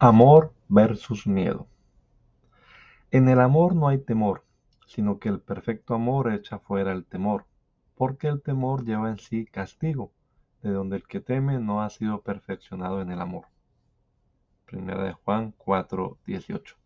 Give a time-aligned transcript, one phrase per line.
[0.00, 1.66] Amor versus miedo.
[3.10, 4.44] En el amor no hay temor,
[4.86, 7.46] sino que el perfecto amor echa fuera el temor,
[7.96, 10.12] porque el temor lleva en sí castigo,
[10.62, 13.46] de donde el que teme no ha sido perfeccionado en el amor.
[14.66, 16.76] Primera de Juan 4:18.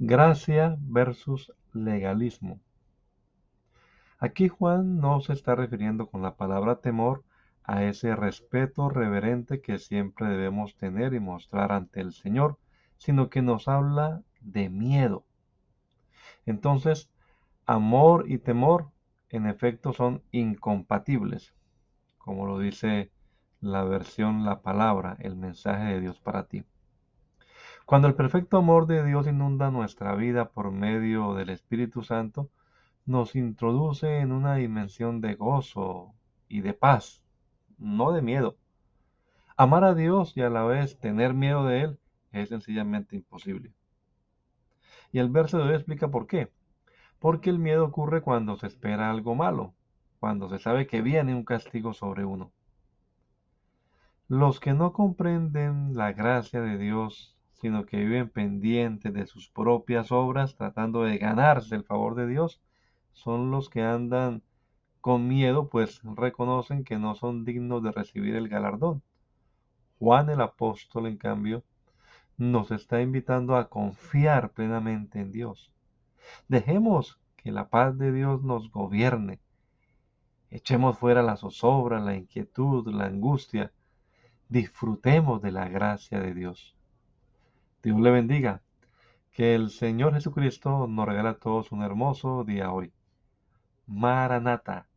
[0.00, 2.58] Gracia versus legalismo.
[4.18, 7.22] Aquí Juan no se está refiriendo con la palabra temor
[7.68, 12.56] a ese respeto reverente que siempre debemos tener y mostrar ante el Señor,
[12.96, 15.26] sino que nos habla de miedo.
[16.46, 17.10] Entonces,
[17.66, 18.88] amor y temor
[19.28, 21.52] en efecto son incompatibles,
[22.16, 23.10] como lo dice
[23.60, 26.64] la versión La Palabra, el mensaje de Dios para ti.
[27.84, 32.48] Cuando el perfecto amor de Dios inunda nuestra vida por medio del Espíritu Santo,
[33.04, 36.14] nos introduce en una dimensión de gozo
[36.48, 37.27] y de paz,
[37.78, 38.56] no de miedo.
[39.56, 41.98] Amar a Dios y a la vez tener miedo de Él
[42.32, 43.72] es sencillamente imposible.
[45.10, 46.50] Y el verso de hoy explica por qué.
[47.18, 49.74] Porque el miedo ocurre cuando se espera algo malo,
[50.20, 52.52] cuando se sabe que viene un castigo sobre uno.
[54.28, 60.12] Los que no comprenden la gracia de Dios, sino que viven pendientes de sus propias
[60.12, 62.60] obras, tratando de ganarse el favor de Dios,
[63.12, 64.42] son los que andan
[65.00, 69.02] con miedo, pues reconocen que no son dignos de recibir el galardón.
[69.98, 71.64] Juan el apóstol, en cambio,
[72.36, 75.72] nos está invitando a confiar plenamente en Dios.
[76.48, 79.40] Dejemos que la paz de Dios nos gobierne.
[80.50, 83.72] Echemos fuera la zozobra, la inquietud, la angustia.
[84.48, 86.76] Disfrutemos de la gracia de Dios.
[87.82, 88.62] Dios le bendiga.
[89.32, 92.92] Que el Señor Jesucristo nos regala a todos un hermoso día hoy.
[93.86, 94.87] Maranata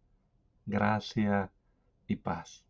[0.72, 1.52] gracia
[2.08, 2.64] y paz.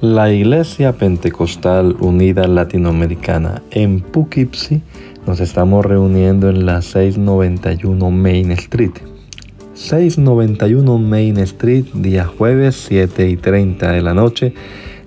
[0.00, 4.82] La Iglesia Pentecostal Unida Latinoamericana en Poughkeepsie
[5.26, 8.92] nos estamos reuniendo en la 691 Main Street.
[9.74, 14.54] 691 Main Street, día jueves 7 y 30 de la noche.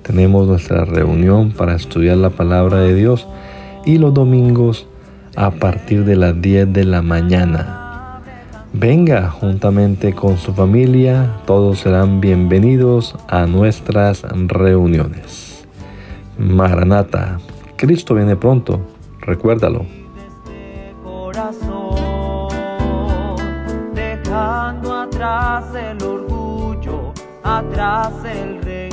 [0.02, 3.28] Tenemos nuestra reunión para estudiar la palabra de Dios
[3.86, 4.88] y los domingos
[5.36, 7.79] a partir de las 10 de la mañana
[8.74, 15.66] Venga juntamente con su familia, todos serán bienvenidos a nuestras reuniones.
[16.38, 17.40] Maranata,
[17.76, 18.80] Cristo viene pronto,
[19.22, 19.86] recuérdalo.
[25.20, 27.14] Atrás el orgullo,
[27.44, 28.89] atrás el rey.